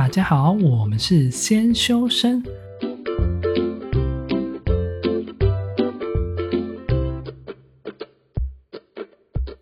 [0.00, 2.40] 大家好，我们是先修身。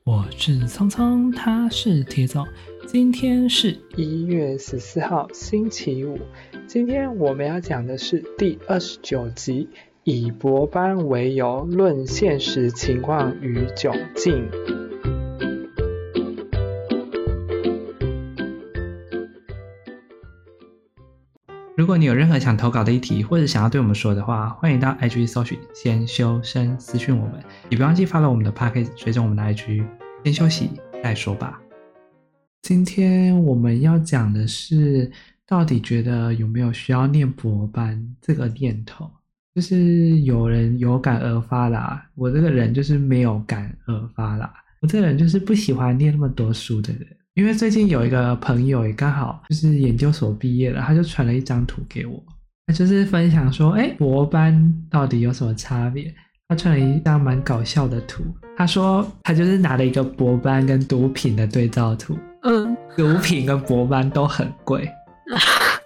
[0.04, 2.46] 我是聪聪，他是铁总。
[2.86, 6.18] 今天是一月十四号，星期五。
[6.66, 9.70] 今天我们要讲的是第二十九集，
[10.04, 14.46] 以博班为由论现实情况与窘境。
[21.86, 27.34] 如果你有任何想投稿的议题，或者想要对我们说的话，欢迎到 IG 搜寻“先修身”私讯我们，
[27.68, 29.86] 也别忘记 follow 我们的 Podcast，追踪我们的 IG。
[30.24, 31.60] 先休息再说吧。
[32.62, 35.08] 今天我们要讲的是，
[35.46, 39.08] 到底觉得有没有需要念博班这个念头？
[39.54, 44.52] 就是有人有感而发啦，我这个人就是没有感而发啦。
[44.80, 47.15] 我这个人就是不喜欢念那么多书的人。
[47.36, 52.18] 因为最近有一个朋友也刚好就是研究所毕业了，他就传了一张图给我，
[52.66, 56.10] 他就是分享说，哎，博班到底有什么差别？
[56.48, 58.24] 他传了一张蛮搞笑的图，
[58.56, 64.90] 他说他就是拿了一个博班跟毒品的对照图，嗯，毒品跟博班都很贵，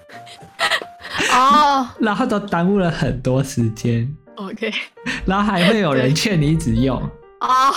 [1.34, 4.72] 哦，然后都耽误了很多时间，OK，
[5.26, 6.96] 然后还会有人劝你一直用，
[7.40, 7.74] 啊，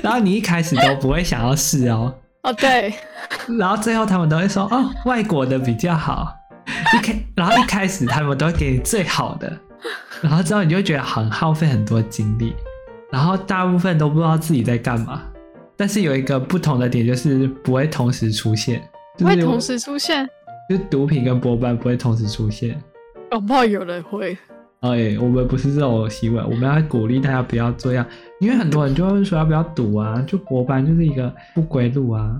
[0.00, 2.14] 然后你一开始都不会想要试哦。
[2.44, 2.94] 哦，对，
[3.58, 6.32] 然后最后他们都会说，哦，外国的比较好，
[6.94, 9.50] 一开，然后一开始他们都会给你最好的，
[10.20, 12.54] 然后之后你就会觉得很耗费很多精力，
[13.10, 15.22] 然后大部分都不知道自己在干嘛。
[15.76, 18.80] 但是有一个不同的点就是不会同时出现，
[19.18, 20.28] 不会同时出现，
[20.68, 22.80] 就是毒品跟波班不会同时出现。
[23.30, 24.36] 我怕有人会。
[24.84, 28.06] 哎，我们不是这种行为，我们要鼓励大家不要这样，
[28.38, 32.38] 因为很多人就会说要不要赌啊，就博班就是一个不归路啊。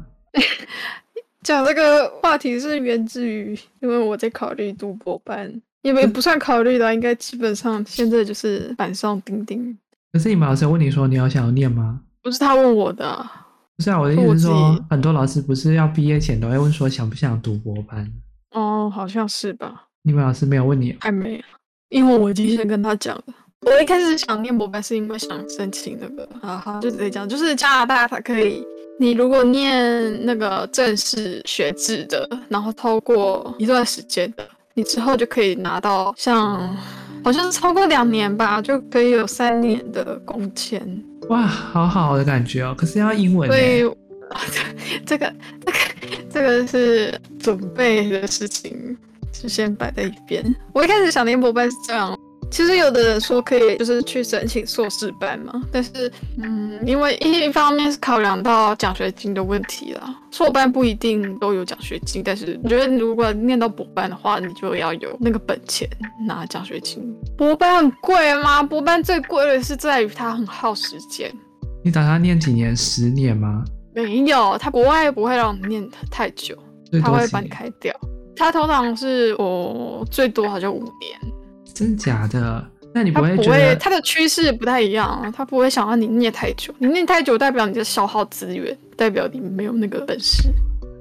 [1.43, 9.75] 讲这个话题是源自于，因为我在考虑读博班，因为不算考虑的，应该基本上现在就是板上钉钉。
[10.13, 12.01] 可是你们老师问你说你要想要念吗？
[12.23, 13.27] 不是他问我的，
[13.77, 18.13] 不是啊，我的意思是说，很多老师不是要毕业前都会问说想不想读博班？
[18.51, 19.89] 哦，好像是吧。
[20.03, 20.95] 你们老师没有问你？
[21.01, 21.43] 还没。
[21.91, 23.25] 因为我已经先跟他讲了，
[23.61, 28.67] 我一开始想念博班是因为想申请那个，啊哈，就直接讲，就是加拿大它可以，
[28.99, 36.77] 你如果念那个正式学制的，然后超过一段时间的，你之后就可以拿到像，
[37.23, 41.05] 好像是超过两年吧，就可以有三年的工签。
[41.29, 43.49] 哇，好好的感觉哦，可是要英文。
[43.49, 43.83] 所以，
[45.07, 45.33] 这个
[45.65, 45.79] 这个
[46.31, 48.97] 这个是准备的事情。
[49.43, 50.43] 就先摆在一边。
[50.73, 52.19] 我一开始想念博班是这样，
[52.51, 55.53] 其实有的人说可以，就是去申请硕士班嘛。
[55.73, 62.23] 但是，嗯，因为一方面是考量到奖学金的问题啦，硕班不一定都有奖学金。
[62.25, 65.89] 但是，我觉得如果念到博班的话，你就要有那个本钱
[66.27, 67.03] 拿奖学金。
[67.37, 68.63] 博班很贵吗？
[68.63, 71.31] 博班最贵的是在于它很耗时间。
[71.85, 72.75] 你打算念几年？
[72.77, 73.65] 十年吗？
[73.95, 76.57] 没有，他国外不会让你念太久，
[77.03, 77.95] 他会把你开掉。
[78.37, 81.19] 他通常是我最多好像五年，
[81.73, 82.65] 真假的？
[82.93, 86.73] 那你不会觉得他的趋势不太一样，他不会想让你念太久。
[86.79, 90.49] 你念太久，代表你在消耗资源，代表你没有那个本事。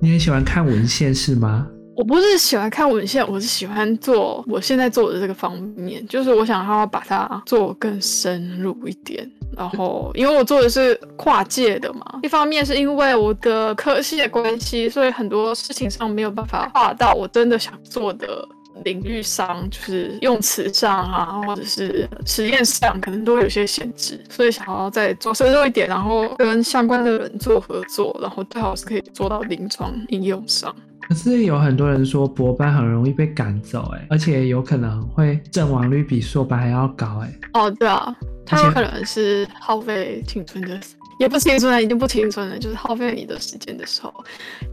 [0.01, 1.67] 你很喜欢看文献是吗？
[1.95, 9.29] 我不是喜欢看文献，我是喜欢做我现在做的这个方面，就是我想要把它做更深入一点。
[9.55, 18.43] 然后，因为我做的是跨界的嘛，一方面是因为我的科系的关系，所以很多事情上没有办法跨到我真的想做的
[18.83, 30.75] 领域上，就是用词上啊，或者是实验上，可能都有些限制，所以想要再做深入一点，然后跟相关的人做合作，然后最好是可以做到临床应用上。
[31.07, 37.33] 可是有很多人说博班很容易被赶走，哎，而且有可能会阵亡率比硕班还要高，哎。
[37.53, 38.15] 哦，对啊。
[38.45, 40.77] 他有可能是耗费青春的，
[41.17, 44.13] 也不青春了，已经不青春了，就是耗费你的时间的时候。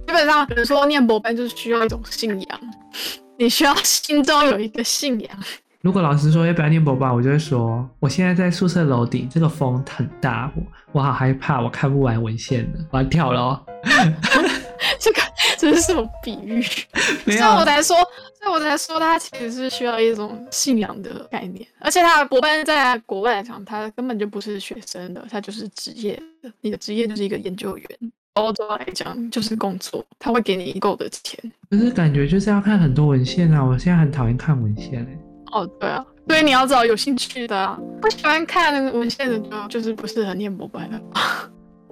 [0.08, 2.60] 基本上，比如说念博班，就是需要一种信仰，
[3.38, 5.30] 你需要心中有一个信仰。
[5.82, 13.60] 如果老师说要不要念博班，我就会说，我现在在宿舍楼顶，这个风很大，我我好害怕，我看不完文献了，我要跳了哦。
[14.98, 15.22] 这个
[15.58, 16.62] 这是什么比喻？
[17.26, 17.96] 所以我才说，
[18.38, 21.66] 所以我才说，它其实是需要一种信仰的概念。
[21.78, 26.50] 而且他的博班在国外来讲，他根本就不是学生的，他就是职业的。
[26.60, 27.86] 你的职业就是一个研究员。
[28.34, 31.38] 欧洲来讲就是工作，他会给你够的钱。
[31.68, 33.62] 可是感觉就是要看很多文献啊！
[33.62, 35.18] 我现在很讨厌看文献哎。
[35.52, 37.76] 哦，对啊，所以你要找有兴趣的啊。
[38.00, 41.00] 不喜欢看文献的就就是不适合念博班的。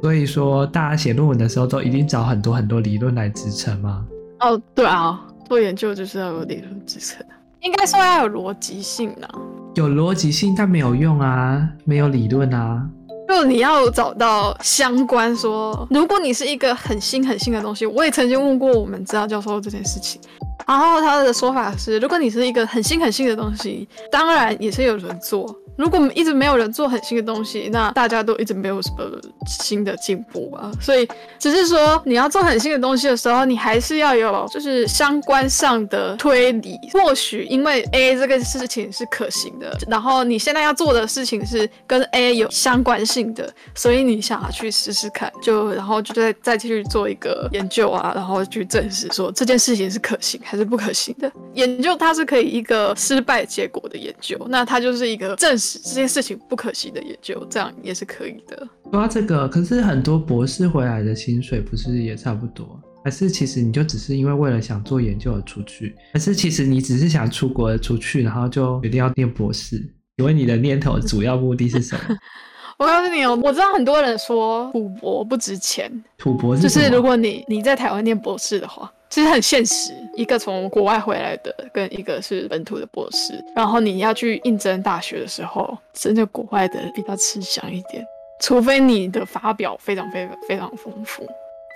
[0.00, 4.04] 所以说，大家写论文的时候都一定找很多很多理论来支撑吗？
[4.40, 7.26] 哦，对啊，做研究就是要有理论支撑，
[7.60, 9.28] 应该说要有逻辑性啊。
[9.74, 12.88] 有逻辑性，但没有用啊，没有理论啊。
[13.28, 20.20] 就你要找到相关说，如果你是一个很新很新的东西，我也曾经问过我们指导教授这件事情，
[20.68, 25.58] 然后他的说法是，如果你是一个很新很新的东西，当然也是有人做。
[25.78, 29.04] 如果一直没有人做很新的东西，那大家都一直没有什么
[29.46, 30.72] 新的进步吧。
[30.80, 36.76] 所以只是说你要做很新的东西的时候，你还是要有就是相关上的推理。
[36.92, 51.30] 或许因为 A 这个事情是可行的，然后你现在要做的事情是跟 A 有相关性的，所以你想要去试试看，就然后就再再继续做一个研究啊，然后去证实说这件事情是可行还是不可行的。
[51.54, 55.78] 研究它是可以一个失败结果的研究，那它就是一个证实。
[55.78, 58.56] 这件事情不可行的研究，这样也是可以的。
[58.90, 62.80] 说到这个，可是很多博士回来的薪水不是也差不多？
[63.04, 65.94] 还是其实你就只是因为为了想做研究而出去？
[66.12, 69.76] 还是其实你只是想出国而出去，然后就决定要念博士？
[70.16, 72.16] 请问你的念头主要目的是什么？
[72.78, 78.92] 我告诉你哦，我知道很多人说土博不值钱，土博是就是如果你你在台湾念博士的话。
[79.10, 88.04] 其实很现实，一个从国外回来的，跟一个是本土的博士，然后你要去应征大学的时候，真的国外的比较吃香一点，
[88.40, 91.26] 除非你的发表非常非常非常丰富，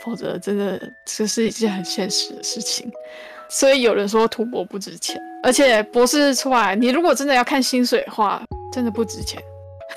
[0.05, 2.91] 否则真的这是一件很现实的事情。
[3.49, 8.43] 所以有人说土博不值钱，而且博士出来，你如果真的要看薪水的话，
[8.73, 9.43] 真的不值钱。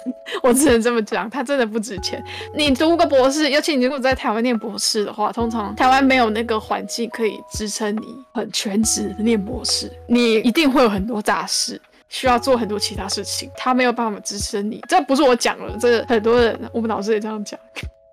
[0.43, 2.23] 我只能这么讲，它真的不值钱。
[2.55, 14.81] 你读个博士，尤其你如果在台湾念博士的话，通常台湾没有那个环境可以支撑你很全职念博士，你一定会有很多杂事，需要做很多其他事情，他没有办法支持你。
[14.87, 17.59] 这不是我讲了，这很多人，我们老师也这样讲。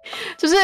[0.36, 0.54] 就是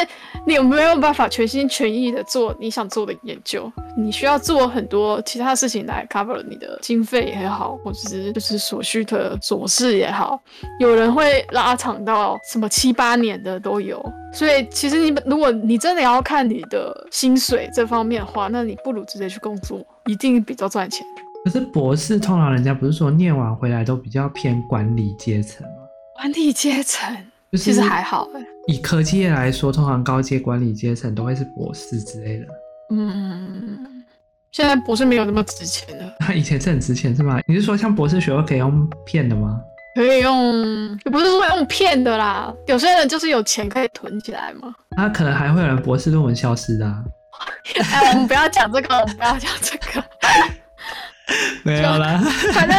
[0.46, 3.70] 你有没有办法全心全意的做你想做的研究？
[3.96, 10.40] 你需要做很多其他事情来 cover 你的经费也好，或者是就是所需的琐事也好。
[10.78, 14.04] 有人会拉长到什么七八年的都有。
[14.32, 21.06] 所以其实你如果你真的要看你的薪水这方面的话，那你不如直接去工作，一定比较赚钱。
[21.44, 25.72] 可是博士通常人家不是说念完回来都比较偏管理阶层吗？
[26.16, 27.16] 管理阶层。
[27.52, 28.44] 其实还好哎。
[28.68, 32.46] 以科技业来说，通常高阶管理阶层都会是博士之类的。
[32.90, 34.04] 嗯，
[34.52, 36.14] 现在博士没有那么值钱了。
[36.20, 37.40] 他 以前是很值钱是吗？
[37.48, 39.58] 你是说像博士学位可以用骗的吗？
[39.94, 42.54] 可以用，也不是说用骗的啦。
[42.66, 44.72] 有些人就是有钱可以囤起来嘛。
[44.96, 47.02] 那可能还会有人博士论文消失的啊。
[47.90, 50.04] 哎，我们不要讲这个，我们不要讲这个。
[51.64, 52.22] 没有啦，
[52.52, 52.78] 反正。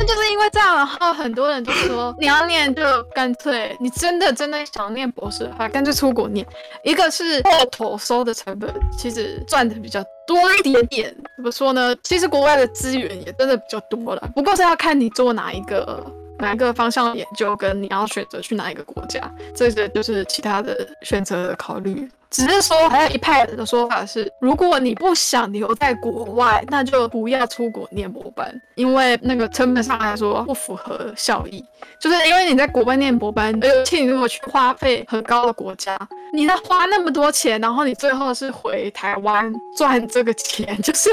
[0.00, 2.82] 那就是因为这样，然后很多人就说 你要念就
[3.14, 6.44] 干脆，你真的真的想念博士的话，干脆出国念。
[6.82, 11.14] 一个是过头收的成本，其实赚的比较多一点点。
[11.36, 11.94] 怎么说呢？
[12.02, 16.02] 其实国外的资源也真的比较多了，不过是要看你做哪一个
[16.40, 19.20] 哪一个方向的研究，跟你要选择去哪一个国家，
[19.54, 22.08] 这个就是其他的选择的考虑。
[22.30, 31.64] 只是说，还有一派的说法是，如果你不想留在国外，那就不要出国念博班，因为那个成本上来说不符合效益。
[31.98, 35.98] 就是因为你在国外念博班，而且你如果去花费很高的国家，
[36.32, 41.10] 你在花那么多钱，然后你最后是回台湾赚这个钱，就是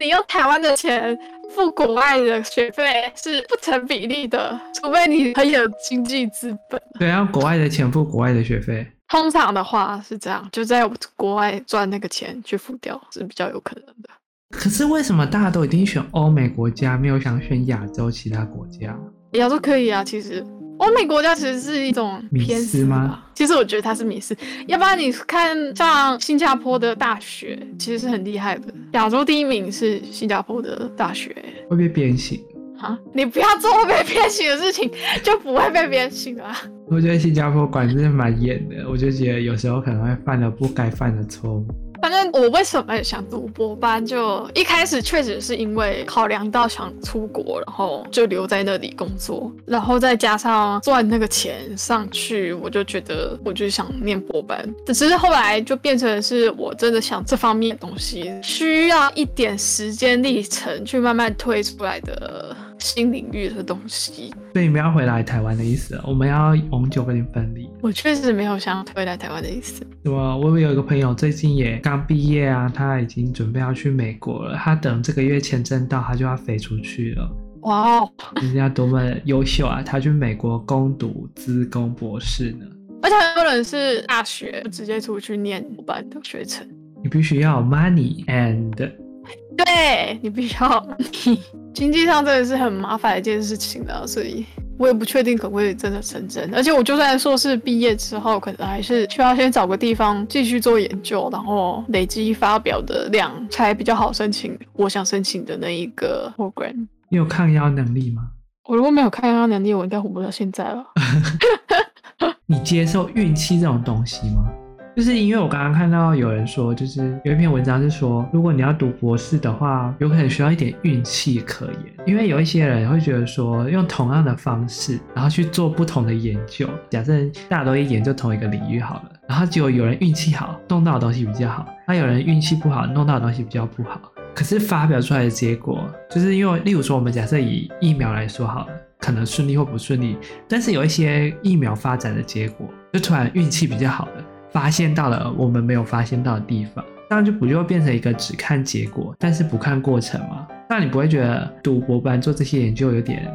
[0.00, 1.16] 你用台湾的钱
[1.54, 6.80] 付国外的学费是不成比例的，除非你很有经济资本。
[6.98, 8.86] 对，要国外的钱付国外的学费。
[9.08, 14.08] 通常的话是这样，就在国外赚那个钱去付掉是比较有可能的。
[14.50, 18.98] 可是为什么大家都一定选欧美国家，没有想选亚洲其他国家？
[19.32, 20.44] 亚洲可以啊，其实
[20.78, 23.22] 欧美国家其实是一种偏私吗？
[23.34, 24.36] 其实我觉得它是迷思。
[24.66, 28.72] 要不然你看像新加坡的大学，其实是很厉害的。
[28.92, 31.34] 亚洲第一名是新加坡的大学，
[31.68, 32.40] 会被鞭刑。
[32.80, 32.98] 啊！
[33.14, 34.90] 你不要做会被鞭刑的事情，
[35.22, 36.54] 就不会被鞭刑啊。
[36.88, 41.66] 我觉得新加坡管制蛮严的，我就觉得有时候可能会犯了不该犯的错误。
[42.04, 54.68] 反正我为什么想读博班，就一开始确实是因为考量到想出国，然后就留在那里工作，然后再加上赚那个钱上去，我就觉得我就想念博班。
[54.84, 62.54] 只是后来就变成是我真的想这方面的东西，需要一点时间历程去慢慢推出来的。
[62.78, 67.68] 新领域的东西，所以你们要回来台湾的意思，我们要永久跟你分离。
[67.80, 69.86] 我确实没有想回来台湾的意思。
[70.02, 74.56] 对啊，我有一个朋友最近也刚毕业啊，他已经准备要去美国了。
[74.56, 77.30] 他等这个月签证到，他就要飞出去了。
[77.62, 78.10] 哇哦，
[78.42, 79.82] 人家多么优秀啊！
[79.82, 82.66] 他去美国攻读资工博士呢。
[83.02, 86.66] 而且很多人是大学直接出去念班的学程。
[87.02, 88.92] 你必须要有 money and
[89.56, 90.86] 对，你必须要，
[91.72, 94.44] 经济上真的是很麻烦的一件事情的，所以
[94.78, 96.52] 我也不确定可不可以真的成真。
[96.54, 106.86] 而且我就算硕士毕业之后，可能还是需要先找个地方继续做研究，然后累积发表的量，才比较好申请我想申请的那一个 program。
[107.08, 108.30] 你有抗压能力吗？
[108.66, 110.84] 我如果没有抗压能力，我应该活不到现在了。
[112.46, 114.50] 你接受运气这种东西吗？
[114.96, 121.76] 就是因为我刚刚看到有人说，就是有一篇文章是说，如果你要读博士的话，有可能需要一点运气可言。
[122.06, 126.68] 因为有一些人会觉得说，用同样的方式，然后去做不同的研究。
[126.90, 127.12] 假设
[127.48, 134.00] 大家都一研究同一个领域好了，然后结果有人运气好，弄到的东西比较好；那有人运气不好，弄到的东西比较不好。
[134.32, 140.16] 可是发表出来的结果，就是因为例如说，我们假设以疫苗来说好了，可能顺利或不顺利，
[140.48, 144.24] 但是有一些疫苗发展的结果，就突然运气比较好了。
[144.54, 150.46] 发现到了我们没有发现到的地方，这样就不就变成一个只看结果，但是不看过程吗？
[150.70, 153.28] 那你不会觉得读博班做这些研究有点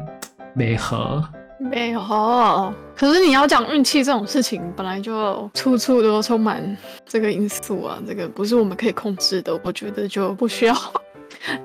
[0.56, 1.22] 违和？
[1.58, 6.74] 没有，可是你要讲运气这种事情，本来就处处都充满
[7.04, 10.74] 这个因素啊，这个不是我们可以控制的，我觉得就不需要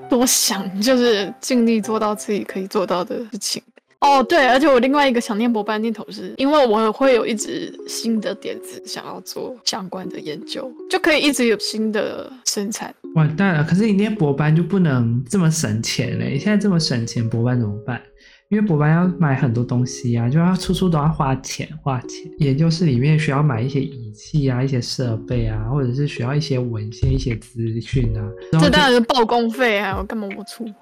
[0.06, 3.62] 多想，就是尽力做到自己可以做到的事情。
[4.06, 12.94] 哦，对，而且我另外一个想念博班念头是，因为我会有一直新的点子想要做相关的研究，就可以一直有新的生产。
[13.16, 13.64] 完蛋了！
[13.64, 16.38] 可是你念博班就不能这么省钱嘞？
[16.38, 18.00] 现在这么省钱，博班怎么办？
[18.48, 22.30] 因为博班要买很多东西啊，就要处处都要花钱花钱。
[22.38, 28.22] 研究室里面需要买一些仪器啊，一些设备啊，或者是需要一些文献、一些资讯啊。
[28.52, 29.96] 这当然是报工费啊！
[29.98, 30.64] 我干嘛不出？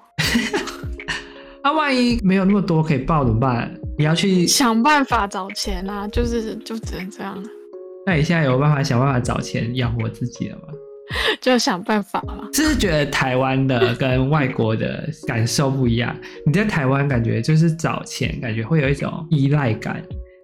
[1.65, 3.75] 那、啊、万一没有那么多可以报怎么办？
[3.97, 6.07] 你要去想办法找钱啊！
[6.09, 7.43] 就是就只能这样。
[8.05, 10.67] 那你现在有办法想办法找钱养活自己了吗？
[11.41, 12.47] 就想办法嘛。
[12.53, 16.15] 是不是觉得台湾的 跟外国的感受不一样？
[16.45, 19.99] 你在台湾感觉就是找钱，感觉会有一种依赖感。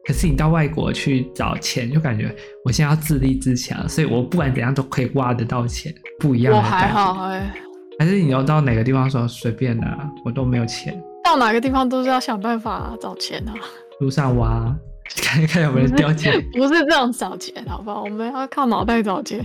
[0.07, 2.35] 可是你到外国去找钱，就感觉
[2.65, 6.77] 我现在要自立自强，所以我不管怎样都可以挖得到钱，不一样的感觉。
[6.77, 7.53] 我还好哎、欸。
[7.99, 9.85] 还是你要到哪个地方说随便的，
[10.25, 10.99] 我都没有钱。
[11.23, 13.53] 到哪个地方都是要想办法找钱啊！
[13.99, 14.75] 路上挖，
[15.21, 16.33] 看看有没有人掉钱。
[16.53, 18.03] 不是这样找钱，好不好？
[18.03, 19.43] 我们要靠脑袋找钱。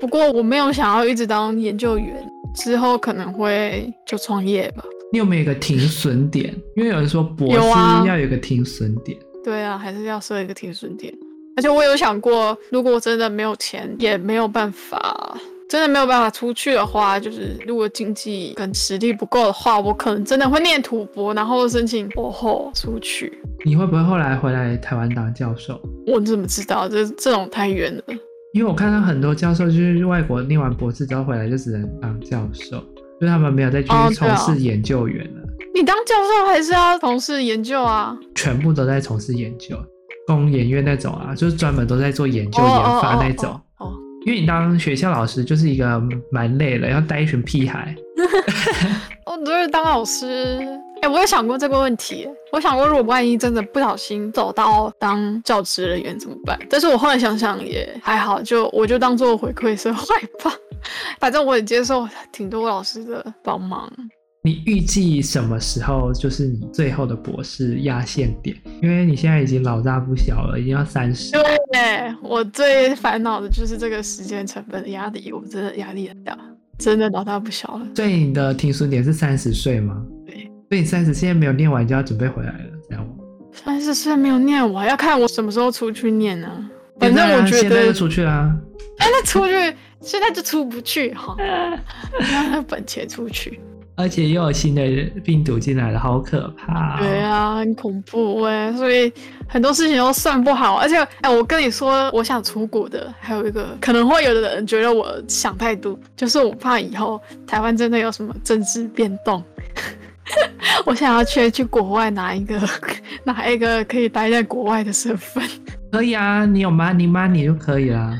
[0.00, 2.14] 不过我没有想要一直当研究员，
[2.54, 4.84] 之后可能会就创业吧。
[5.12, 6.54] 你有没有一个停损点？
[6.76, 7.58] 因为有人说博士
[8.06, 9.18] 要有一个停损点。
[9.42, 11.12] 对啊，还是要设一个停损点。
[11.56, 15.36] 而且我有想过，如果我真的没有钱，也没有办法。
[15.68, 23.36] 真的没有办法出去的话，就是如果经济跟实力不够的话，我可能真的会念土博，然后申请博后出去。
[23.64, 25.80] 你会不会后来回来台湾当教授？
[26.06, 26.88] 我怎么知道？
[26.88, 28.02] 这这种太远了。
[28.52, 32.82] 因为我看到很多教授就是外国念完博士之后回来就只能当教授，
[33.20, 35.40] 就他们没有再继续从事研究员了。
[35.40, 35.50] 哦啊。
[35.74, 38.16] 你当教授还是要从事研究啊？
[38.34, 39.76] 全部都在从事研究，
[40.28, 43.60] 工研院那种啊，就是专门都在做研究研发那种。
[44.26, 46.02] 因为你当学校老师就是一个
[46.32, 47.94] 蛮累的，要带一群屁孩。
[49.24, 50.66] 我都是当老师，
[51.00, 52.28] 哎、我有想过这个问题。
[52.50, 56.58] 我想过，如果万一真的不小心走到当教职人员怎么办？
[56.68, 60.04] 但是我后来想想也还好，就我就当做回馈社会
[60.42, 60.52] 吧。
[61.20, 63.88] 反正我也接受挺多老师的帮忙。
[64.46, 68.56] 你预计什么时候就是你最后的博士压线点？
[68.80, 71.32] 因为你现在已经老大不小了，已经要三十。
[71.32, 76.38] 对，我最烦恼的就是这个时间成本的压力，我真的压力很大，
[76.78, 77.88] 真的老大不小了。
[77.96, 80.00] 所以你的停损点是三十岁吗？
[80.24, 80.48] 对。
[80.68, 83.14] 所以你三十现在没有念完就要准备回来了，这样吗？
[83.52, 86.70] 三十岁没有念完，要看我什么时候出去念呢、啊？
[87.00, 88.56] 反正我觉得现在就出去啦。
[88.98, 89.52] 哎，那出去
[90.00, 91.36] 现在就出不去哈，
[92.20, 93.58] 那本钱出去。
[93.96, 94.82] 而且又有新的
[95.24, 96.98] 病毒进来了，好可怕哦！
[97.00, 99.10] 对啊，很恐怖哎，所以
[99.48, 100.76] 很多事情都算不好。
[100.76, 109.42] 而且，哎，我跟你说，我想出国的，还有一个可能会有的人觉得我想太多，就是我怕以后台湾真的有什么政治变动，
[110.84, 112.60] 我想要去去国外拿一个
[113.24, 115.42] 拿一个可以待在国外的身份。
[115.96, 118.14] 可以啊，你有 money money 就可以啦。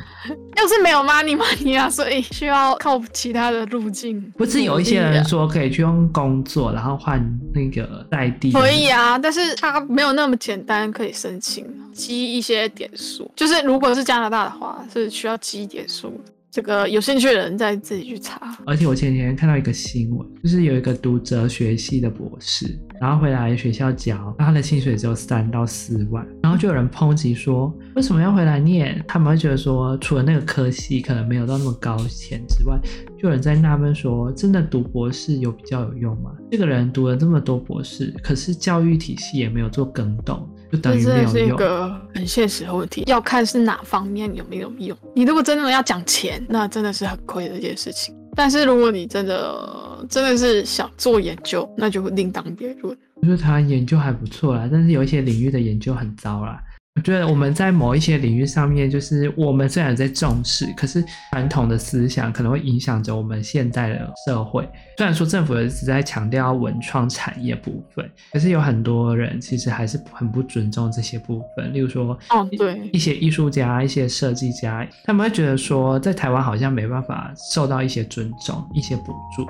[0.56, 4.20] 要是没有 money money 啊，所以需要靠其他的路径。
[4.36, 7.22] 不是有一些人说可以去用工作，然后换
[7.54, 8.50] 那个代地？
[8.50, 13.30] 可以啊，但是它没有那么简单，可以申请积一些点数。
[13.36, 16.18] 就是如果是加拿大的话，是需要积点数。
[16.50, 18.56] 这个有兴趣的人再自己去查。
[18.64, 29.04] 而且我前几天看到一个新闻，就是有一个读哲学系的博士，然后回来学校教，他的薪水只有三到四万，然后就有人抨击说，为什么要回来念？
[29.06, 32.78] 他们会觉得说，除了那个科系可能没有到那么高钱之外，
[33.18, 36.30] 就有人在纳闷说，真的读博士有比较有用吗？
[36.50, 41.32] 这个人读了这么多博士，可是教育体系也没有做更动，就等于没有用。
[41.32, 44.96] 这是一个很现实的问题，要看是哪方面有没有用。
[45.14, 48.14] 你如果真的要讲钱，那真的是很亏的一件事情。
[48.34, 52.96] 但是如果你真的真的是想做研究，那就另当别论。
[53.14, 56.62] 我觉得台湾研究还不错啦，但是有一些领域的研究很糟啦。
[56.96, 64.66] 我觉得我们在某一些领域上面，就是我们虽然在重视，可是传统的思想可能会影响着我们现在的社会。
[64.96, 71.72] 虽然说政府一直在强调文创产业部分，可是有很多人其实还是很不尊重这些部分。
[71.72, 79.46] 例如说，哦，对，一些艺术家、一些设计家，他们会觉得说，在台湾好像没办法受到一些尊重、一些补助。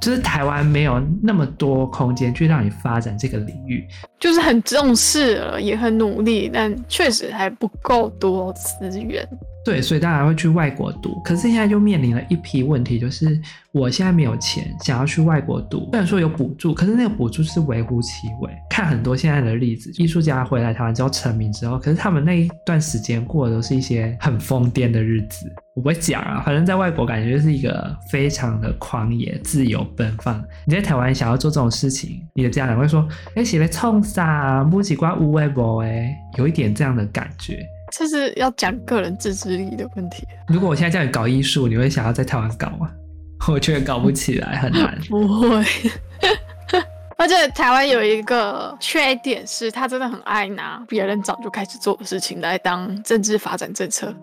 [0.00, 3.86] 就是台湾没有那么多空间去让你发展这个领域，
[4.18, 9.28] 就是很重视了，也很努力，但确实还不够多资源。
[9.64, 13.38] 对，所以大家会去外国读，可是现在就面临了一批问题，就是
[13.72, 18.50] 我现在没有钱，想要去外国读，虽然说有补助，可是那个补助是微乎其微。
[18.70, 25.52] 看很多现在的例子，艺术家回来台湾之后成名之后，可是他们那一段时间过的都是一些很疯癫的日子。
[25.74, 30.42] 我不会讲啊，反正在外国感觉就是一个非常的狂野、自由奔放。
[30.66, 34.64] 你在台湾想要做这种事情，你的家长会说：“哎，写来冲啥？
[34.64, 37.58] 不奇怪，无为不哎，有一点这样的感觉。
[37.90, 40.26] 这是要讲个人自制力的问题。
[40.48, 42.90] 如果我现在叫你搞艺术，你会想要在台湾搞吗？
[43.48, 44.98] 我觉得搞不起来，很难。
[45.08, 45.64] 不会。
[47.16, 54.14] 而且台湾有一个缺点是，他真的很爱拿别人早就开始做的事情来当政治发展政策。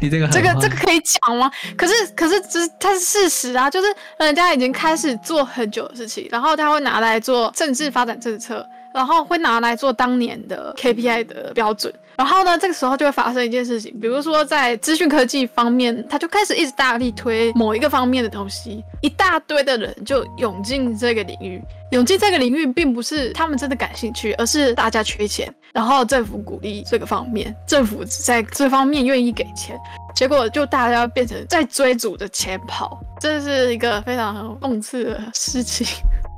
[0.00, 1.50] 你这个这个这个可以讲吗？
[1.78, 3.86] 可是可是这它是事实啊，就是
[4.18, 8.66] 人家已经开始做很久的事情，然后他会拿来做政治发展政策。
[8.94, 29.78] 然后会拿来做当年的 KPI 的标准，然后呢，这个时候就会发生一件事情，比如说在资讯科技方面，他就开始一直大力推某一个方面的东西，一大堆的人就涌进这个领域，涌进这个领域，并不是他们真的感兴趣，而是大家缺钱，然后政府鼓励这个方面，政府在这方面愿意给钱，
[30.14, 35.86] 结果就大家变成在追逐着钱跑，这是一个非常讽刺的事情。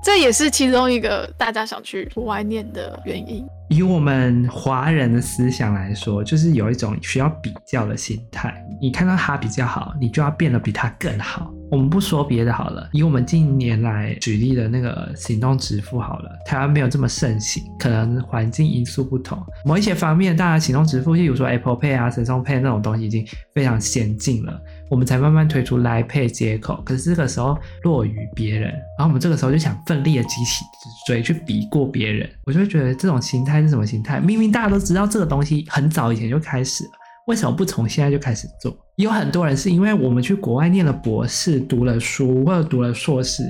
[0.04, 3.42] 这也是其中一个大家想去国外念的原因。
[3.70, 8.54] 以我们华人的思想来说，就是有一种需要比较的心态。
[8.78, 11.50] 你看到他比较好，你就要变得比他更好。
[11.70, 19.42] 我们不说别的好了，以我们近年来举例的那个行动支付好了，台湾没有这么盛行，可能环境因素不同。
[19.64, 24.60] 某一些方面，大家行动支付，例如说 Apple Pay 啊、Samsung Pay 那种东西已经非常先进了。
[24.90, 34.20] 我们才慢慢推出莱佩接口，可是这个时候落于别人，然后我们这个时候就想奋力的举起直追去比过别人，我就会觉得这种心态是什么心态？
[34.20, 36.90] 明明大家都知道这个东西很早以前就开始了，
[37.26, 38.76] 为什么不从现在就开始做？
[38.96, 43.42] 有很多人是因为我们去国外念了博士，读了书或者读了硕士，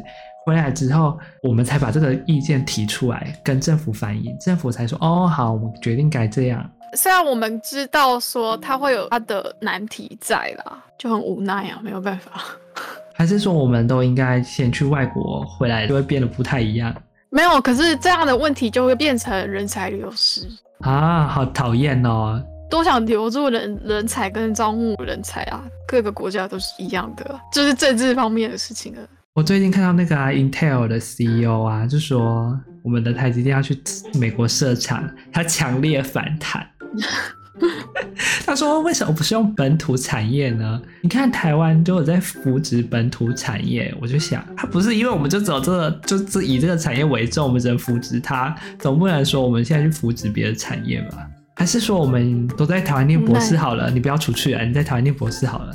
[0.47, 6.70] 回来之后我们才把这个意见提出来跟政府反映，政府才说哦好，我们决定该这样。
[6.96, 12.33] 虽然我们知道说他会有他的难题在啦，就很无奈啊，没有办法。
[13.16, 16.94] 还是说我们都应该先去外国，回来就会变得不太一样？
[17.30, 20.48] 没有，可是这样的问题就会变成人才流失
[20.80, 22.42] 啊，好讨厌哦！
[22.70, 29.00] 都想留住人人才跟招募人才啊，各个国家都是一样的，就是政治方面的事情了。
[29.35, 33.80] 我最近看到那个啊，Intel 的 CEO 啊，就说我们的台积电要去
[34.14, 36.64] 美国设厂，他强烈反弹。
[38.44, 40.83] 他说：“为什么不是用本土产业呢？
[41.02, 51.26] 你看台湾都有在扶植本土产业，我就想，他不是因为我们就走这个，就是以这个产业为重，我们只能扶植它，总不能说我们现在去扶植别的产业吧？
[51.54, 55.72] 还是说我们都在台湾念博士好了，你不要出去啊，你在台湾念博士好了。”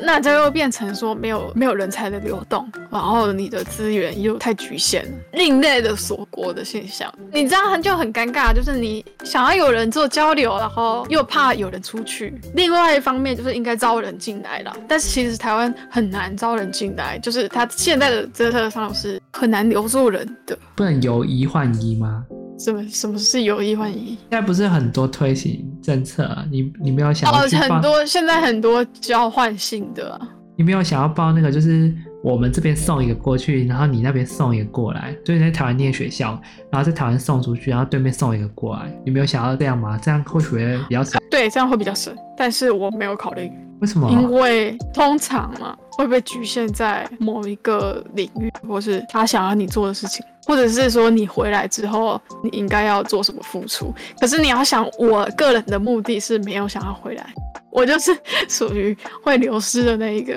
[0.00, 12.34] 那就又变成说没有没有人才的流动，然后你的资源又太局限，另类的锁国的现象，你这样就很尴尬，就是你想要有人做交流，然后又怕有人出去。
[12.54, 20.58] 另外一方面就是应该招人进来了，但是其实台湾很难招人进来，就是他现在的政策上是很难留住人的。
[20.74, 22.24] 不能由一换一吗？
[22.58, 24.16] 什么什么是有意换一？
[24.30, 26.44] 现在不是很多推行政策啊？
[26.50, 30.28] 你你没有想要哦，很多现在很多交换性的啊。
[30.54, 38.94] 你没有想要报那个，就是我们这边送一个过去，然后你那边送一个过来，所以在台湾念学校，然后在台湾送出去，然后对面送一个过来。
[39.04, 39.98] 你没有想要这样吗？
[40.00, 41.20] 这样或许会比较省。
[41.30, 43.50] 对，这样会比较省，但是我没有考虑。
[43.80, 44.08] 为什么？
[44.10, 50.24] 因为通常嘛，会被局限在某一个领域，或是他想要你做的事情。
[50.44, 53.94] 或者是说你回来之后你应该要做什么付出？
[54.20, 57.24] 可是你要想，我个人的目的是没有想要回来，
[57.70, 58.10] 我就是
[58.50, 60.34] 属于会流失的那一个。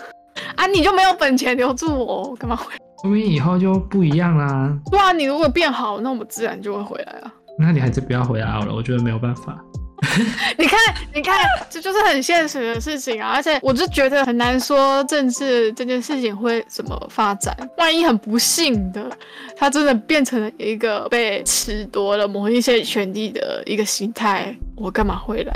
[0.54, 2.74] 啊，你就没有本钱留住我，干嘛回？
[3.02, 4.76] 说明以后就不一样啦。
[4.90, 7.32] 对啊，你如果变好，那我们自然就会回来啊。
[7.58, 9.58] 那你还是不要回来好了，我觉得没有办法。
[10.56, 10.78] 你看，
[11.14, 13.32] 你看，这就是很现实的事情啊！
[13.34, 17.56] 而且，我就觉得很难说政治这件事情会怎么发展。
[17.76, 19.10] 万一很不幸的，
[19.56, 25.52] 它真的变成了一个被褫夺了某一些权利的一个形态，我干嘛回来？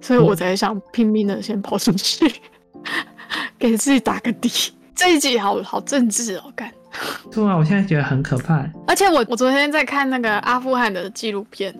[0.00, 2.30] 所以我才想拼命的先跑出去，
[3.58, 4.50] 给自己打个底。
[4.94, 6.70] 这一集好好政治哦，干。
[7.30, 8.66] 对啊，我现在觉得很可怕。
[8.86, 11.74] 而且我我昨天在看那个阿富汗的纪录片。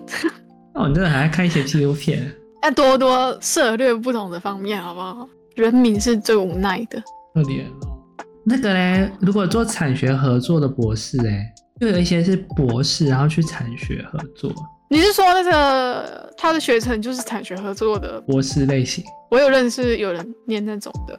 [0.77, 2.31] 哦，你真的还在看一些纪录片？
[2.63, 5.29] 要多多涉略不同的方面，好不好？
[5.55, 7.03] 人民是最无奈的。
[7.35, 7.97] 可怜哦。
[8.45, 14.53] 那个嘞，如果做产学合作的博士，哎，就有一些是博士，然后去产学合作。
[14.89, 19.03] 你是说那个他的学程就是产学合作的博士类型？
[19.31, 21.19] 我有认识有人念那种的，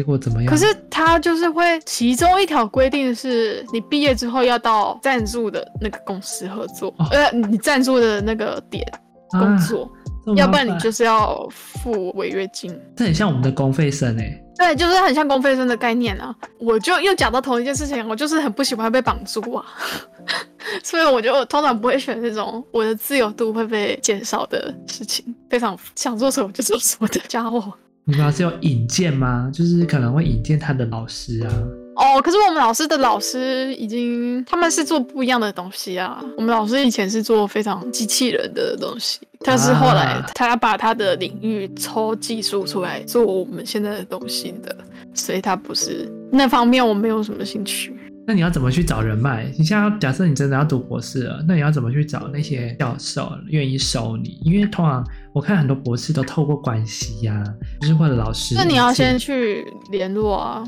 [0.00, 0.50] 结果怎么样？
[0.50, 8.82] 可是他就是会，其中一条规定是你毕业之后要到赞助的那个公司合作，哦、呃，你赞助的那个点
[9.28, 9.84] 工作，
[10.24, 12.74] 啊、要不然你就是要付违约金。
[12.96, 14.42] 这很像我们的公费生哎。
[14.56, 16.34] 对，就是很像公费生的概念啊。
[16.58, 19.66] 我就又讲到同一件事情，我就是很不喜欢被绑住啊。
[20.82, 27.70] 所以我就通常不会选这种我的自由度会被减少的事情，非常想做什么就做什么的家伙。
[28.10, 29.48] 你们老师有引荐吗？
[29.54, 31.52] 就是可能会引荐他的老师啊。
[31.94, 36.20] 哦，可是我们老师的老师已经他们是做不一样的东西啊。
[36.36, 44.76] 我们老师以前是做非常机器人的东西，但是后来他把他的领域抽技术出来做我们现在的东西的，
[45.14, 47.94] 所以他不是那方面我没有什么兴趣。
[48.26, 49.52] 那你要怎么去找人脉？
[49.58, 54.38] 你像假设你真的要读博士了，那你要怎么去找那些教授愿意收你？
[54.44, 57.44] 因为通常我看很多博士都透过关系呀、啊，
[57.80, 58.54] 就是或者老师。
[58.54, 60.64] 那你要先去联络啊，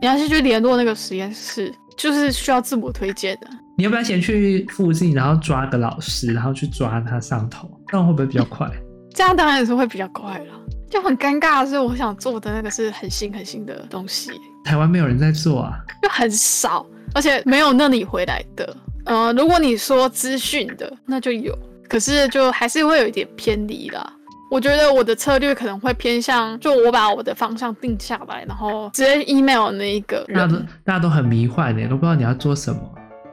[0.00, 3.48] 你要先去联络那个实验室，就是需要自我推荐的。
[3.78, 7.70] 你要不要先去附近，然后抓个老师，然后去抓他上头？
[7.88, 8.70] 这样会不会比较快？
[9.14, 10.46] 这样当然是会比较快了。
[10.90, 14.30] 就很尴尬的是，我想做的那个是很新很新的东西，
[14.64, 16.86] 台湾没有人在做啊，就很少。
[17.16, 18.76] 而且没有那里回来的，
[19.06, 24.12] 呃，如果你说资讯的，那就有，可是就还是会有一点偏离啦。
[24.50, 30.36] 我觉得我的策略可能会偏向，就我把我的方向定下来，然后直接 email 那一个人。
[30.36, 32.78] 大家都大家都很迷幻的，都不知道你要做什么。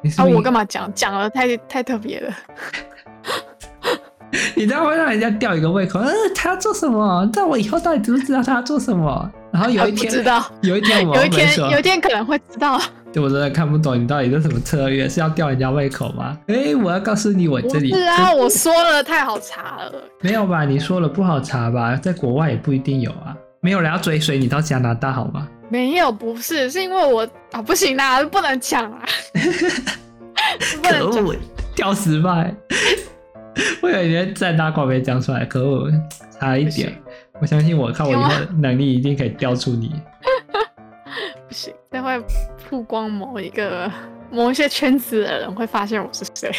[0.02, 0.90] 你是是啊，我干嘛讲？
[0.94, 2.34] 讲了太太特别了。
[4.56, 6.00] 你这样会让人家吊一个胃口。
[6.00, 7.30] 呃，他要做什么？
[7.34, 9.30] 但我以后到底知不知道他要做什么？
[9.52, 12.82] 然后有一天，知道有一天我，有一天，有一天可能会知道。
[13.14, 16.36] 对，我真的看不懂你到底是什么策略，是要吊人家胃口吗？
[16.48, 19.94] 哎，我要告诉你，我这里是啊，我说了太好查了。
[20.22, 20.66] 没有吧？
[20.66, 21.96] 你说了不好查吧？
[21.96, 23.38] 在国外也不一定有啊。
[23.62, 25.48] 没有人要追随你到加拿大好吗？
[25.70, 29.06] 没有，不是，是因为我啊，不行啦，不能抢啊。
[30.84, 31.36] 可恶，
[31.76, 32.54] 吊失败！
[33.82, 35.92] 我有一天在大广没讲出来，可恶，
[36.40, 36.94] 差一点。
[37.40, 39.94] 我相信我，看我以后能力一定可以吊出你。
[41.48, 42.20] 不行，待会
[42.70, 43.92] 曝光某一个
[44.32, 46.52] 某一些圈子的人会发现我是谁。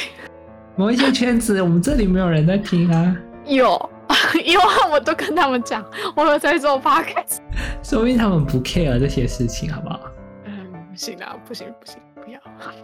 [0.77, 3.17] 某一些圈子，我们这里没有人在听啊。
[3.45, 3.91] 有，
[4.45, 5.85] 因为我都跟他们讲，
[6.17, 7.39] 我有在做 podcast。
[7.83, 10.01] 说明他们不 care 这些事情，好不好？
[10.45, 12.41] 嗯，不行啊，不行不行，不要，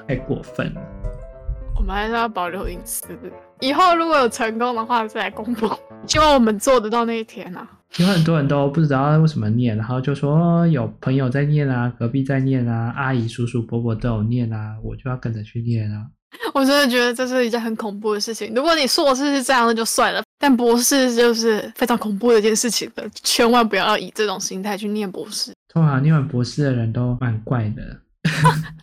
[0.07, 0.81] 太过分了。
[1.77, 3.31] 我们还是要保留隐私的。
[3.61, 5.71] 以后如果有成功的话，再来公布。
[6.07, 7.69] 希望我们做得到那一天啊！
[7.99, 16.07] 有很多人都不知道为什么念，然后就说有朋友在念啊，隔壁在念啊，阿姨、叔叔、伯伯都有念啊，我就要跟着去念啊！
[16.55, 18.53] 我真的觉得这是一件很恐怖的事情。
[18.55, 25.53] 如果你硕士是这样的就算了，但博士就是非常恐怖的一件事情了，千万不要以这种心态去念博士。
[25.69, 28.01] 通常念完博士的人都蛮怪的。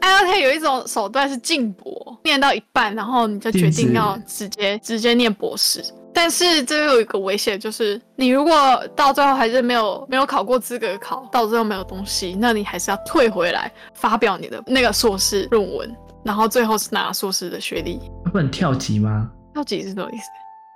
[0.00, 5.82] IOT 有一种手段是进博，念到一半，然后你就决定要直接直接念博士。
[6.12, 8.52] 但是这又有一个危险，就是你如果
[8.96, 18.00] 到最后还是没有没有考过资格考，到最后没有东西，那你还是要退回来发表你的那个硕士论文，然后最后是拿硕士的学历。
[18.32, 19.30] 不能跳级吗？
[19.52, 20.24] 跳级是什么意思？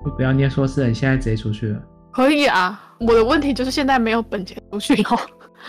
[0.05, 1.81] 我不要念硕士，你现在直接出去了。
[2.13, 5.19] 可以啊，我的问题就是现在没有本钱出去哦。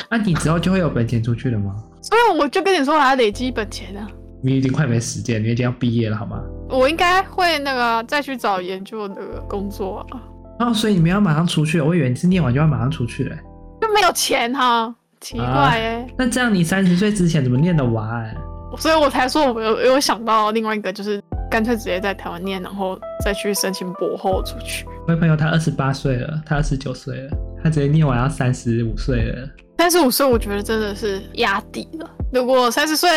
[0.09, 1.75] 那、啊、你之后就会有本钱出去了吗？
[2.11, 4.05] 所以我就跟你说，我要累积本钱啊。
[4.43, 6.41] 你已经快没时间，你已经要毕业了，好吗？
[6.69, 10.21] 我应该会那个再去找研究那个工作啊。
[10.59, 11.79] 哦，所以你们要马上出去？
[11.79, 13.37] 我以为你是念完就要马上出去嘞。
[13.79, 16.05] 就没有钱哈，奇怪哎、啊。
[16.17, 18.35] 那这样你三十岁之前怎么念得完？
[18.77, 24.85] 所以我才说我有有想到另外一个，就是干脆直接在台湾念，然后再去申请博后出去。
[25.07, 27.31] 我朋友他二十八岁了，他二十九岁了，
[27.63, 29.49] 他直接念完要三十五岁了。
[29.81, 32.07] 三十五岁，我觉得真的是压底了。
[32.31, 33.09] 如果三十岁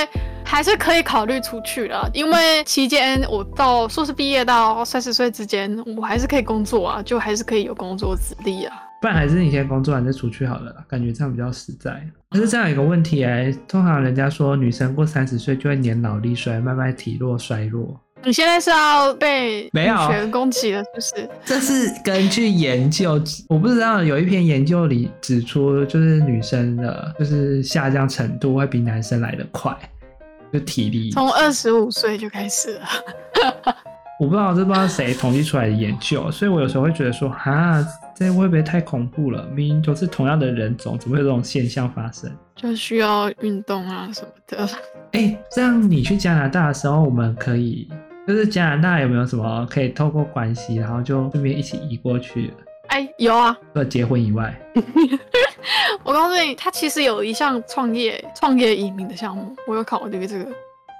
[0.43, 8.75] 还是可以考虑出去了，因为期间我到硕士毕业到三十岁之间，我还是可以工作啊，就还是可以有工作资历啊。
[9.03, 12.03] 不然还是你先工作完再出去好了，感觉这样比较实在。
[12.31, 18.01] 可是这样有一个问题哎，通常人家说女生过三十岁就会年老力衰，慢慢体弱衰弱。
[18.25, 21.31] 你现在是要被没有全攻击了，是不是？
[21.45, 29.77] 这是根据研究，我不知道有一篇研究里指出，就是女生的，就是下降程度会比男生来得快，
[30.53, 31.11] 就体力。
[31.11, 32.87] 从二十五岁就开始了。
[34.21, 37.85] 我不知道这不知道谁统计出来的研究，所以我有时候会觉得说，啊，
[38.15, 39.45] 这会不会太恐怖了？
[39.49, 42.31] 明明都是同样的人种，怎么会有这种现象发生？
[42.55, 44.65] 就需要运动啊什么的。
[45.13, 47.89] 哎、欸，这样你去加拿大的时候，我们可以。
[48.27, 52.53] 就是加拿大有没有什么可以透过关系，然后就顺便一起移过去？
[52.89, 53.57] 哎、欸，有啊。
[53.73, 54.55] 除了结婚以外，
[56.05, 60.47] 我告诉你，他其实有一项创业创业移民的项目，我有考虑这个。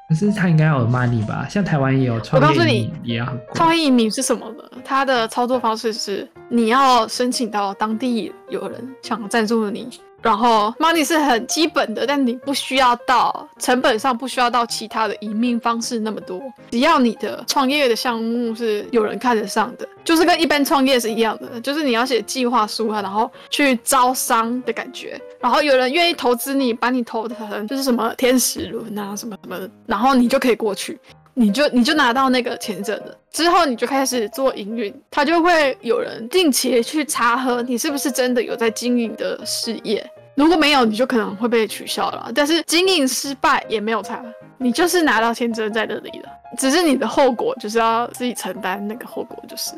[0.07, 1.47] 可是他应该要有 money 吧？
[1.49, 3.47] 像台湾也有创业移民，我告诉你，也要很贵。
[3.55, 4.65] 创业移民是什么呢？
[4.85, 9.89] 它的操作方式是，你要申请到当地有人想赞助你。
[10.25, 30.99] 然后 money 是很基本的，但你不需要到成本上不需要到其他的移民方式那么多，只要你的创业的项目是有人看得上的，就是跟一般创业是一样的，就是你要写计划书啊，然后去招商的感觉，然后有人愿意投资你，把你投成就是什么天使轮啊什么什么的，然后你就可以过去，
[31.35, 40.09] 你就你就拿到那个签证了，之后你就开始做营运，他就会有人定期去查核你是不是真的有在经营的事业。
[40.37, 42.31] 如果没有，你就可能会被取消了。
[42.35, 44.25] 但是经营失败也没有差，
[44.59, 49.73] 你就是拿到签证在这里了，只是你的后果就是要自己承担那个后果，就是。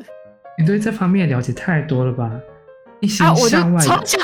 [0.59, 2.31] 你对这方面了解太多了吧？
[3.01, 4.21] 一心向外，超想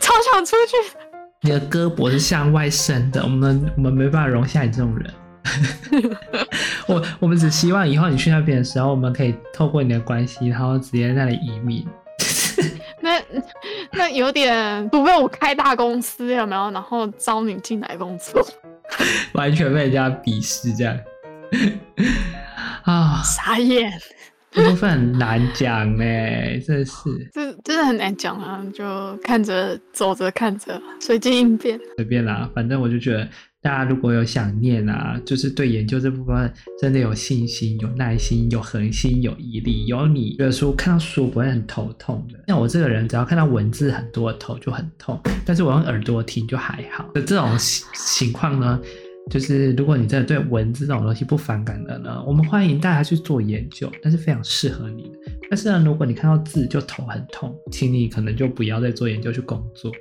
[0.00, 0.96] 超想出去。
[1.40, 5.10] 你的胳膊是向外伸的，我们我们没办法容下你这种人。
[6.88, 11.86] 我我们只希望以后你去那边的时候，我们可以透过你的关系，然后直接在那里移民。
[13.02, 13.22] 那
[13.92, 16.70] 那有点，除非我开大公司有没有？
[16.70, 18.46] 然后招你进来工作，
[19.32, 20.98] 完全被人家鄙视这样
[22.84, 23.22] 啊！
[23.24, 23.90] 傻眼，
[24.50, 26.04] 这部分很难讲呢，
[26.66, 28.62] 真是，这真的很难讲啊！
[28.74, 33.26] 就看着走着看着，随机应变，随便啦，反正我就觉得。
[33.62, 42.40] 大家如果有想念啊，就是对研究这部分真的有信心、有耐心、有恒心、有毅力，有你觉得说看到书不会很头痛的。
[42.48, 45.20] 像我这个人，只要看到文字很多，头就很痛。
[45.44, 47.10] 但是我用耳朵听就还好。
[47.14, 48.80] 这种情况呢，
[49.30, 55.18] 就是如果你真的对文字这种东西不反感的呢，我们欢迎大家去做研究，但是非常适合你的。
[55.50, 59.92] 但是呢，如果你看到字就头很痛，请你可能就不要再做研究去工作。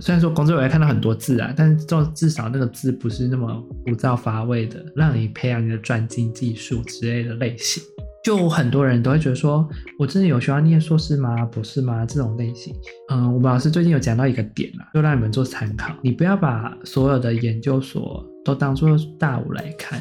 [0.00, 3.46] 虽然说工作我也看到很多字啊，但是至少那个字不是那么
[3.84, 7.82] 枯燥乏味的，让你培养你的专精技术之类的类型。
[8.24, 9.68] 就很多人都会觉得说，
[9.98, 11.44] 我真的有需要念硕士吗？
[11.44, 12.06] 博士吗？
[12.06, 12.74] 这种类型。
[13.10, 15.94] 嗯，我们老师最近有讲到一个点啊，就让你们做参考。
[16.02, 20.00] 你不要把所有的研究所都当做大物来看，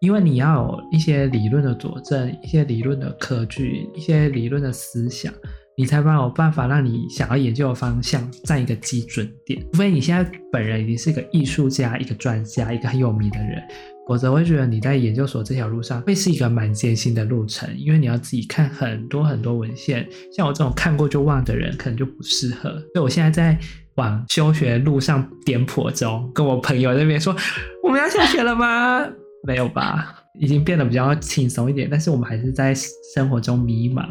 [0.00, 5.32] 因为你要有一些理论的佐证，一些理论的科据，一些理论的思想。
[5.80, 13.62] 你才没有办法让你想要研究的方向占一个基准点，除非你现在本人已经是一个艺术家、一个专家、一个很有名的人，
[14.06, 22.72] 否则会觉得你在研究所这条路上会是一个蛮艰辛的路程，因为你要自己看很多很多文献，像我这种看过就忘的人，可能就不适合。
[22.72, 23.58] 所以我现在在
[23.94, 27.34] 往休学路上颠簸中，跟我朋友那边说，
[27.82, 29.08] 我们要休学了吗？
[29.46, 32.74] 没有吧，已经变得比较轻松一点，但是我们还是在
[33.14, 34.06] 生活中迷茫。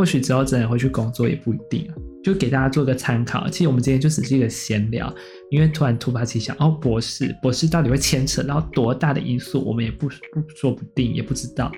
[0.00, 1.92] 或许之后真的会去工作也不一定啊，
[2.24, 3.46] 就给大家做个参考。
[3.50, 5.14] 其实我们今天就只是一个闲聊，
[5.50, 11.70] 因为突然突发奇想，哦，博士，博士到底会牵扯到多大的因素，我们也不不说不定，也不知道。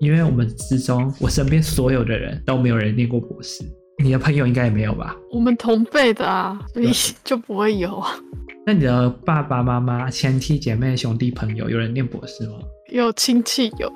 [0.00, 3.62] 因为我们之中，我身边所有的人都没有人念过博士，
[4.02, 5.14] 你的朋友应该也没有吧？
[5.30, 6.90] 我们同辈的啊，所以
[7.22, 8.18] 就不会有啊。
[8.66, 12.54] 那你的爸爸妈妈、亲戚姐妹、兄弟朋友，有人念博士吗？
[12.90, 13.92] 有亲戚有。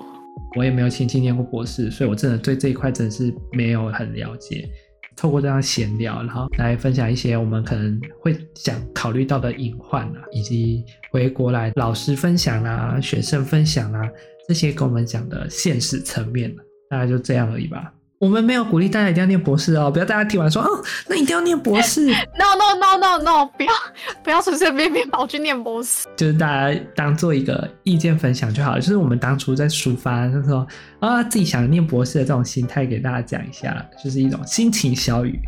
[0.56, 4.68] 我也没有亲戚念过博士，所以我真的对这一块真的是没有很了解。
[5.16, 14.00] 透过这样闲聊，然后来分享一些我们可能会想考虑到的隐患啊，以及回国来老师分享啊、学生分享啊
[14.48, 16.50] 这些跟我们讲的现实层面，
[16.88, 17.92] 大概就这样而已吧。
[18.20, 20.68] 我们没有鼓励大家一定要念博士哦，不要大家听完说哦，
[21.08, 22.04] 那一定要念博士。
[22.38, 23.72] No no no no no，不要
[24.22, 26.06] 不要随随便便跑去念博士。
[26.18, 28.80] 就是大家当做一个意见分享就好了。
[28.80, 30.66] 就是我们当初在抒发就是说
[30.98, 35.40] 啊，自己想念博士的这种心态给大家讲一下，就是一种心情小语。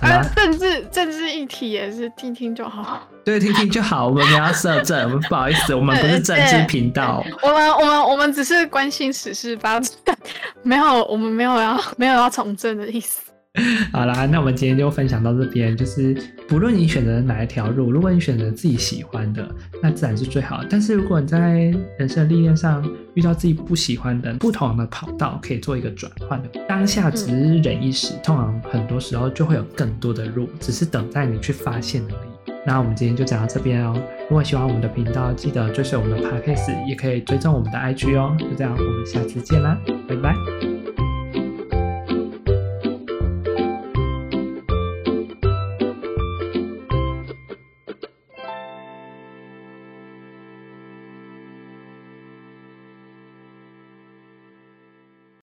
[0.00, 3.08] 啊，政治政治议题也是听听就好。
[3.24, 4.08] 对，听听就好。
[4.08, 7.24] 我们不要设政，我们不好意思，我们不是政治频道。
[7.42, 10.16] 我们我们我们只是关心时事发展，
[10.62, 13.20] 没有我们没有要没有要从政的意思。
[13.92, 15.76] 好啦，那我们今天就分享到这边。
[15.76, 16.16] 就是
[16.48, 19.46] 不论你选择哪一条路，如果你选择自己喜欢的，
[19.82, 20.64] 那自然是最好。
[20.70, 26.48] 但是如果你在人生历练上遇到自己不喜欢的不同的跑道，可以做一个转换的。
[26.66, 32.52] 当下只是忍一时，通常很多时候就会有更多的路，只是等待你去发现而已。
[32.66, 33.94] 那我们今天就讲到这边哦。
[34.30, 38.34] 如果喜欢我们的频道，记得追随我们的 Podcast，也可以追踪我们的 IG 哦。
[38.38, 40.71] 就这样，我们下次见啦，拜拜。